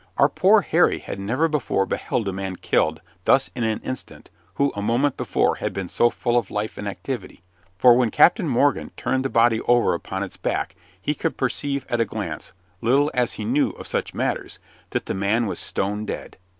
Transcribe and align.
Our 0.17 0.29
poor 0.29 0.61
Harry 0.61 0.97
had 0.97 1.19
never 1.19 1.47
before 1.47 1.85
beheld 1.85 2.27
a 2.27 2.33
man 2.33 2.55
killed 2.55 3.01
thus 3.25 3.51
in 3.53 3.63
an 3.63 3.79
instant 3.81 4.31
who 4.55 4.71
a 4.75 4.81
moment 4.81 5.15
before 5.15 5.57
had 5.57 5.73
been 5.73 5.87
so 5.89 6.09
full 6.09 6.39
of 6.39 6.49
life 6.49 6.79
and 6.79 6.87
activity, 6.87 7.43
for 7.77 7.93
when 7.95 8.09
Captain 8.09 8.47
Morgan 8.47 8.89
turned 8.97 9.23
the 9.23 9.29
body 9.29 9.61
over 9.61 9.93
upon 9.93 10.23
its 10.23 10.37
back 10.37 10.75
he 10.99 11.13
could 11.13 11.37
perceive 11.37 11.85
at 11.87 12.01
a 12.01 12.05
glance, 12.05 12.51
little 12.81 13.11
as 13.13 13.33
he 13.33 13.45
knew 13.45 13.69
of 13.73 13.85
such 13.85 14.15
matters, 14.15 14.57
that 14.89 15.05
the 15.05 15.13
man 15.13 15.45
was 15.45 15.59
stone 15.59 16.03
dead. 16.07 16.35